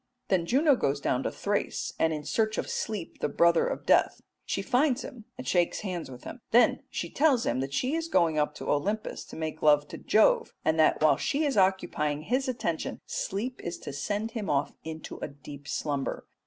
Then 0.29 0.47
Juno 0.47 0.75
goes 0.75 0.99
down 0.99 1.21
to 1.21 1.31
Thrace, 1.31 1.93
and 1.99 2.11
in 2.11 2.23
search 2.23 2.57
of 2.57 2.67
Sleep 2.71 3.19
the 3.19 3.29
brother 3.29 3.67
of 3.67 3.85
Death. 3.85 4.19
She 4.47 4.63
finds 4.63 5.03
him 5.03 5.25
and 5.37 5.47
shakes 5.47 5.81
hands 5.81 6.09
with 6.09 6.23
him. 6.23 6.41
Then 6.49 6.81
she 6.89 7.07
tells 7.11 7.45
him 7.45 7.63
she 7.69 7.93
is 7.93 8.07
going 8.07 8.39
up 8.39 8.55
to 8.55 8.67
Olympus 8.71 9.23
to 9.25 9.35
make 9.35 9.61
love 9.61 9.87
to 9.89 9.99
Jove, 9.99 10.55
and 10.65 10.79
that 10.79 11.03
while 11.03 11.17
she 11.17 11.45
is 11.45 11.55
occupying 11.55 12.23
his 12.23 12.47
attention 12.47 12.99
Sleep 13.05 13.61
is 13.63 13.77
to 13.77 13.93
send 13.93 14.31
him 14.31 14.49
off 14.49 14.73
into 14.83 15.17
a 15.17 15.27
deep 15.27 15.67
slumber. 15.67 16.25